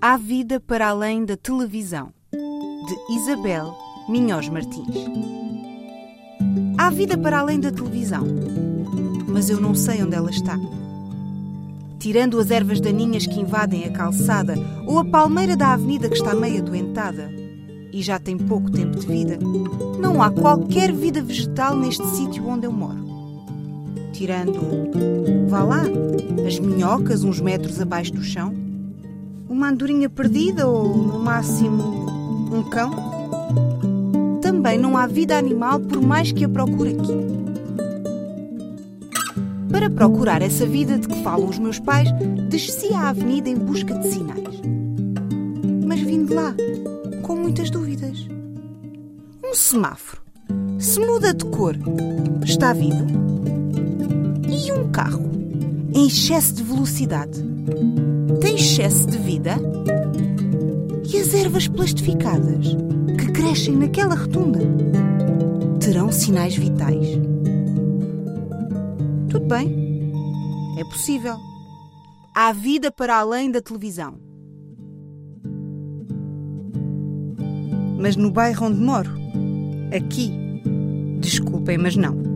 [0.00, 3.76] Há vida para além da televisão, de Isabel
[4.08, 4.94] Minhós Martins.
[6.78, 8.24] Há vida para além da televisão,
[9.26, 10.56] mas eu não sei onde ela está.
[11.98, 14.54] Tirando as ervas daninhas que invadem a calçada
[14.86, 17.28] ou a palmeira da avenida que está meia doentada
[17.92, 19.36] e já tem pouco tempo de vida,
[20.00, 23.04] não há qualquer vida vegetal neste sítio onde eu moro.
[24.12, 24.60] Tirando,
[25.48, 25.82] vá lá,
[26.46, 28.67] as minhocas uns metros abaixo do chão,
[29.48, 32.06] uma andorinha perdida ou, no máximo,
[32.52, 32.90] um cão?
[34.40, 37.38] Também não há vida animal por mais que a procure aqui.
[39.70, 42.08] Para procurar essa vida de que falam os meus pais,
[42.48, 44.60] desci à avenida em busca de sinais.
[45.86, 46.54] Mas vim de lá,
[47.22, 48.26] com muitas dúvidas.
[49.44, 50.22] Um semáforo.
[50.78, 51.76] Se muda de cor,
[52.44, 53.06] está vivo?
[54.48, 55.30] E um carro,
[55.92, 57.42] em excesso de velocidade,
[58.40, 59.56] tem excesso de vida?
[61.12, 62.76] E as ervas plastificadas
[63.18, 64.60] que crescem naquela rotunda
[65.80, 67.18] terão sinais vitais?
[69.28, 70.12] Tudo bem,
[70.78, 71.36] é possível.
[72.34, 74.14] Há vida para além da televisão.
[77.98, 79.10] Mas no bairro onde moro,
[79.96, 80.30] aqui,
[81.20, 82.27] desculpem, mas não.